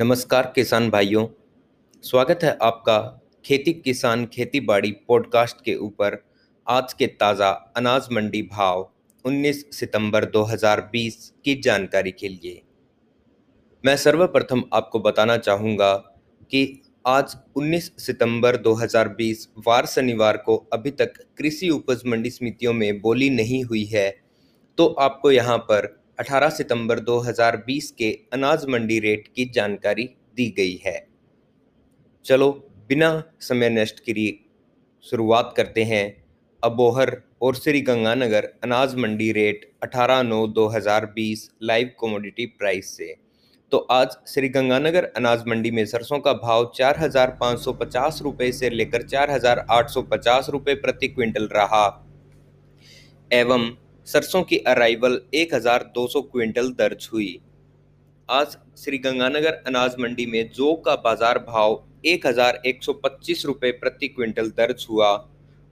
[0.00, 1.26] नमस्कार किसान भाइयों,
[2.02, 6.24] स्वागत है आपका खेती किसान खेती बाड़ी पॉडकास्ट के ऊपर।
[6.68, 8.92] आज के ताज़ा अनाज मंडी भाव
[9.24, 12.62] 19 सितंबर 2020 की जानकारी के लिए।
[13.86, 15.94] मैं सर्वप्रथम आपको बताना चाहूँगा
[16.50, 23.00] कि आज 19 सितंबर 2020 वार शनिवार को अभी तक कृषि उपज मंडी समितियों में
[23.00, 24.20] बोली नहीं हुई है
[24.76, 30.04] तो आपको यहाँ पर 18 सितंबर 2020 के अनाज मंडी रेट की जानकारी
[30.36, 30.96] दी गई है।
[32.24, 32.50] चलो,
[32.88, 34.38] बिना समय नष्ट किए
[35.04, 36.04] शुरुआत करते हैं।
[36.62, 43.14] अबोहर और श्री गंगानगर अनाज मंडी रेट 18 नौ 2020 लाइव कमोडिटी प्राइस से।
[43.72, 48.20] तो आज श्री गंगानगर अनाज मंडी में सरसों का भाव चार हज़ार पाँच सौ पचास
[48.22, 51.86] रुपये से लेकर चार हज़ार आठ सौ पचास रुपये प्रति क्विंटल रहा।
[53.30, 53.70] एवं
[54.08, 57.40] सरसों की अराइवल 1200 क्विंटल दर्ज हुई।
[58.28, 61.74] आज श्री गंगानगर अनाज मंडी में जो का बाज़ार भाव
[62.06, 65.10] 1125 रुपए प्रति क्विंटल दर्ज हुआ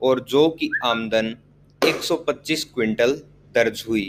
[0.02, 1.34] और जो की आमदन
[1.83, 3.14] 125 क्विंटल
[3.55, 4.05] दर्ज हुई।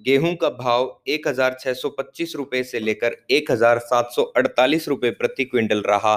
[0.00, 6.14] गेहूँ का भाव 1625 रुपए से लेकर 1748 रुपए प्रति क्विंटल रहा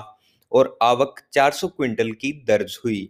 [0.52, 3.10] और आवक 400 क्विंटल की दर्ज हुई।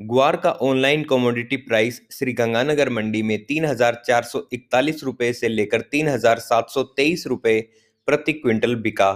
[0.00, 5.32] ग्वार का online commodity price Shri Ganganagar मंडी में तीन हज़ार चार सौ इकतालीस रुपए
[5.32, 7.60] से लेकर तीन हज़ार सात सौ तेईस रुपए
[8.08, 9.08] प्रति क्विंटल बिका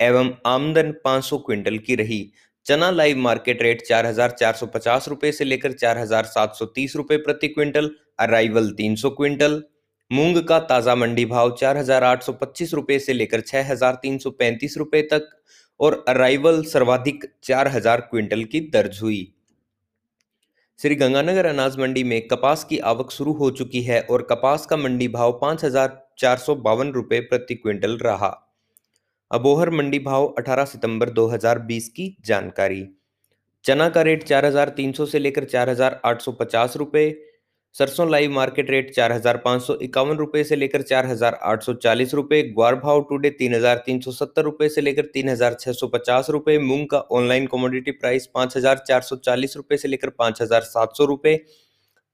[0.00, 2.20] एवं आमदन 500 क्विंटल की रही।
[2.66, 6.54] चना लाइव मार्केट रेट चार हज़ार चार सौ पचास रुपए से लेकर चार हज़ार सात
[6.54, 9.62] सौ तीस रुपए प्रति क्विंटल, अराइवल तीन सौ क्विंटल।
[10.10, 13.98] मूंग का ताज़ा मंडी भाव चार हज़ार आठ सौ पच्चीस रुपए से लेकर छह हज़ार
[14.02, 15.28] तीन सौ पैंतीस रुपए तक
[15.80, 19.22] और अराइवल सर्वाधिक चार हज़ार क्विंटल की दर्ज हुई।
[20.78, 24.76] श्री गंगानगर अनाज मंडी में कपास की आवक शुरू हो चुकी है और कपास का
[24.76, 28.28] मंडी भाव पाँच हज़ार चार सौ बावन रुपये प्रति क्विंटल रहा।
[29.30, 32.84] अबोहर मंडी भाव 18 सितंबर 2020 की जानकारी।
[33.64, 37.10] चना का रेट 4,300 से लेकर 4,850 रुपये
[37.74, 41.62] सरसों लाइव मार्केट रेट चार हज़ार पाँच सौ इक्यावन रुपये से लेकर चार हज़ार आठ
[41.62, 45.28] सौ चालीस रुपये ग्वार भाव टुडे तीन हज़ार तीन सौ सत्तर रुपये से लेकर तीन
[45.28, 49.56] हज़ार छः सौ पचास रुपये मूंग का ऑनलाइन कमोडिटी प्राइस पाँच हज़ार चार सौ चालीस
[49.56, 51.36] रुपये से लेकर पाँच हज़ार सात सौ रुपये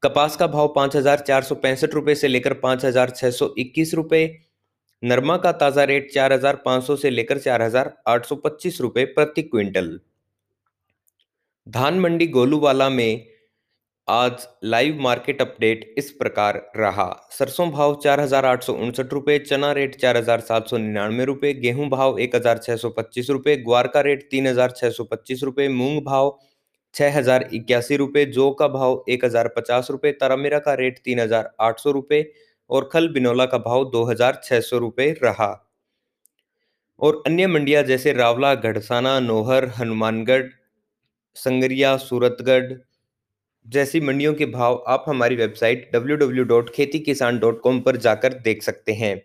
[0.03, 3.49] कपास का भाव पाँच हज़ार चार सौ पैंसठ रुपये से लेकर पाँच हज़ार छः सौ
[3.59, 4.21] इक्कीस रुपये
[5.03, 8.81] नरमा का ताज़ा रेट चार हज़ार पाँच सौ से लेकर चार हज़ार आठ सौ पच्चीस
[8.81, 9.99] रुपये प्रति क्विंटल।
[11.67, 13.38] धान मंडी गोलूवाला में
[14.09, 19.39] आज लाइव मार्केट अपडेट इस प्रकार रहा। सरसों भाव चार हज़ार आठ सौ उनसठ रुपये,
[19.41, 23.31] चना रेट चार हज़ार सात सौ निन्यानवे रुपये, गेहूँ भाव एक हज़ार छः सौ पच्चीस
[23.31, 26.39] रुपये ग्वार का रेट तीन हज़ार छः सौ पच्चीस रुपये, मूंग भाव
[26.95, 31.21] छः हज़ार इक्यासी रुपये, जौ का भाव एक हज़ार पचास रुपये, तारामीरा का रेट तीन
[31.21, 32.25] हज़ार आठ सौ रुपये
[32.71, 35.53] और खल बिनौला का भाव दो हज़ार छः सौ रुपये रहा।
[37.01, 40.51] और अन्य मंडियाँ जैसे रावला, गढ़साना, नोहर, हनुमानगढ़,
[41.37, 42.77] संगरिया, सूरतगढ़
[43.69, 49.21] जैसी मंडियों के भाव आप हमारी वेबसाइट www.khetikisaan.com पर जाकर देख सकते हैं।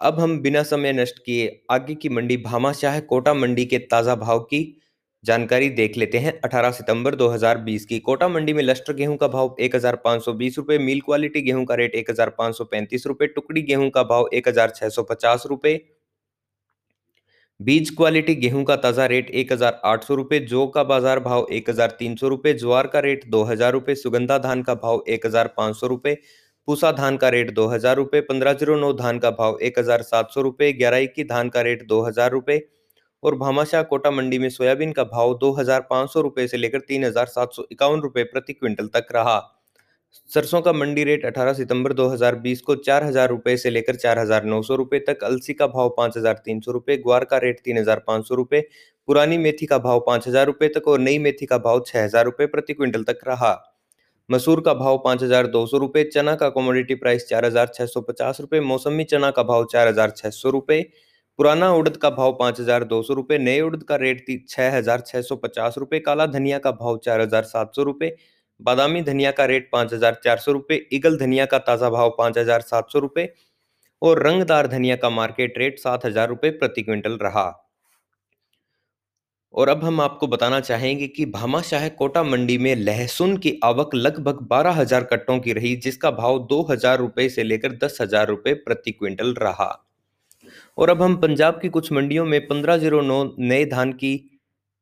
[0.00, 4.38] अब हम बिना समय नष्ट किए आगे की मंडी भामाशाह कोटा मंडी के ताज़ा भाव
[4.40, 4.62] की
[5.24, 9.56] जानकारी देख लेते हैं। 18 सितंबर 2020 की कोटा मंडी में लस्टर गेहूँ का भाव
[9.60, 13.06] एक हज़ार पाँच सौ बीस मिल क्वालिटी गेहूँ का रेट एक हज़ार पाँच सौ पैंतीस
[13.06, 15.46] टुकड़ी गेहूँ का भाव एक हज़ार छः सौ पचास
[17.60, 21.46] बीज क्वालिटी गेहूँ का ताज़ा रेट एक हज़ार आठ सौ रुपये जौ का बाज़ार भाव
[21.52, 25.02] एक हज़ार तीन सौ रुपये ज्वार का रेट दो हज़ार रुपये सुगंधा धान का भाव
[25.08, 26.14] एक हज़ार पाँच सौ रुपये
[26.68, 30.02] पूसा धान का रेट दो हज़ार रुपये पंद्रह ज़ीरो नौ धान का भाव एक हज़ार
[30.02, 32.60] सात सौ रुपये ग्यारह इक्की धान का रेट दो हज़ार रुपये
[33.22, 36.80] और भामाशाह कोटा मंडी में सोयाबीन का भाव दो हज़ार पाँच सौ रुपये से लेकर
[36.88, 39.38] तीन हज़ार सात सौ इक्यावन रुपये प्रति क्विंटल तक रहा।
[40.30, 44.44] सरसों का मंडी रेट 18 सितंबर 2020 को चार हज़ार रुपए से लेकर चार हज़ार
[44.44, 47.60] नौ सौ रुपए तक, अलसी का भाव पाँच हज़ार तीन सौ रुपए, ग्वार का रेट
[47.64, 48.60] तीन हज़ार पाँच सौ रुपए,
[49.08, 52.24] पुरानी मेथी का भाव पाँच हज़ार रुपए तक और नई मेथी का भाव छह हज़ार
[52.24, 53.56] रुपए प्रति क्विंटल तक रहा।
[54.28, 57.86] मसूर का भाव पाँच हज़ार दो सौ रुपए, चना का कमोडिटी प्राइस चार हज़ार छह
[57.86, 60.80] सौ पचास रुपए, मौसमी चना का भाव चार हज़ार छह सौ रुपए,
[61.38, 65.00] पुराना उड़द का भाव पाँच हज़ार दो सौ रुपए, नए उड़द का रेट छह हज़ार
[65.06, 68.16] छह सौ पचास रुपये काला धनिया का भाव चार हज़ार सात सौ रुपए
[68.60, 72.38] बादामी धनिया का रेट पाँच हज़ार चार सौ रुपये ईगल धनिया का ताज़ा भाव पाँच
[72.38, 73.32] हज़ार सात सौ रुपये
[74.02, 77.46] और रंगदार धनिया का मार्केट रेट सात हज़ार रुपये प्रति क्विंटल रहा।
[79.54, 84.40] और अब हम आपको बताना चाहेंगे कि भामाशाह कोटा मंडी में लहसुन की आवक लगभग
[84.48, 88.54] बारह हज़ार कट्टों की रही, जिसका भाव दो हज़ार रुपये से लेकर दस हज़ार रुपये
[88.56, 89.70] प्रति क्विंटल रहा।
[90.78, 94.14] और अब हम पंजाब की कुछ मंडियों में पंद्रह ज़ीरो नौ नए धान की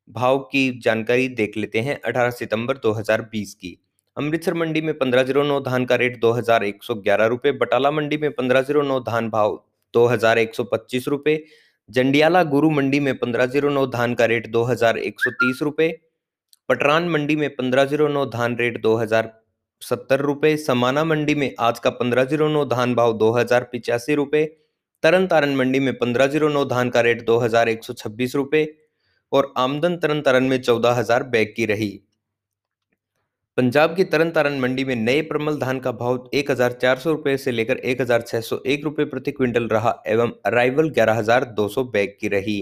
[0.07, 3.77] भाव की जानकारी देख लेते हैं 18 सितंबर 2020 की।
[4.17, 7.51] अमृतसर मंडी में पंद्रह ज़ीरो नौ धान का रेट दो हज़ार एक सौ ग्यारह रुपये
[7.53, 9.61] बटाला मंडी में पंद्रह ज़ीरो नौ धान भाव
[9.93, 11.43] दो हज़ार एक सौ पच्चीस रुपये
[11.89, 15.61] जंडियाला गुरु मंडी में पंद्रह ज़ीरो नौ धान का रेट दो हज़ार एक सौ तीस
[15.61, 15.89] रुपये
[16.69, 19.31] पटरान मंडी में पंद्रह ज़ीरो नौ धान रेट दो हज़ार
[19.81, 24.15] सत्तर रुपये समाना मंडी में आज का पंद्रह ज़ीरो नौ धान भाव दो हज़ार पिचासी
[24.15, 24.45] रुपये
[25.03, 28.35] तरन तारन मंडी में पंद्रह ज़ीरो नौ धान का रेट दो हज़ार एक सौ छब्बीस
[28.35, 28.65] रुपये
[29.31, 31.89] और आमदन तरन तारण में चौदह हज़ार बैग की रही।
[33.57, 37.11] पंजाब की तरन तारण मंडी में नए प्रमल धान का भाव एक हज़ार चार सौ
[37.11, 41.13] रुपये से लेकर एक हज़ार छह सौ एक रुपये प्रति क्विंटल रहा एवं अराइवल ग्यारह
[41.13, 42.59] हज़ार दो सौ बैग की रही।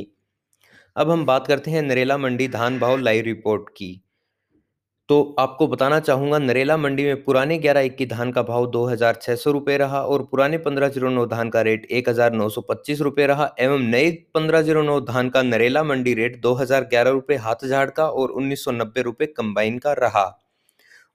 [0.95, 3.89] अब हम बात करते हैं नरेला मंडी धान भाव लाइव रिपोर्ट की।
[5.09, 9.19] तो आपको बताना चाहूँगा, नरेला मंडी में पुराने ग्यारह इक्की धान का भाव दो हज़ार
[9.21, 12.47] छह सौ रुपये रहा और पुराने पंद्रह ज़ीरो नौ धान का रेट एक हज़ार नौ
[12.49, 16.53] सौ पच्चीस रुपये रहा एवं नए पंद्रह ज़ीरो नौ धान का नरेला मंडी रेट दो
[16.53, 20.23] हज़ार ग्यारह रुपये हाथ झाड़ का और उन्नीस सौ नब्बे रुपये कंबाइन का रहा।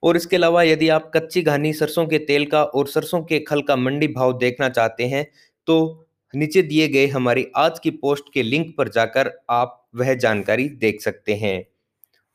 [0.03, 3.61] और इसके अलावा यदि आप कच्ची घानी, सरसों के तेल का और सरसों के खल
[3.61, 5.25] का मंडी भाव देखना चाहते हैं
[5.67, 10.69] तो नीचे दिए गए हमारी आज की पोस्ट के लिंक पर जाकर आप वह जानकारी
[10.79, 11.53] देख सकते हैं।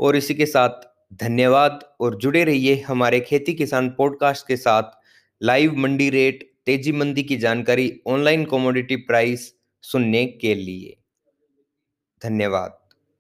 [0.00, 4.82] और इसी के साथ धन्यवाद और जुड़े रहिए हमारे खेती किसान पॉडकास्ट के साथ।
[5.42, 10.96] लाइव मंडी रेट तेज़ी मंदी की जानकारी ऑनलाइन कॉमोडिटी प्राइस सुनने के लिए।
[12.22, 12.85] धन्यवाद।